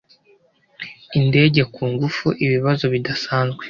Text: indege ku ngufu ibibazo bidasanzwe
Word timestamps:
indege 1.19 1.61
ku 1.73 1.81
ngufu 1.91 2.27
ibibazo 2.45 2.85
bidasanzwe 2.93 3.59